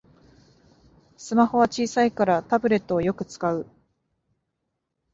[1.15, 3.67] スマホは小さいからタブレットをよく使う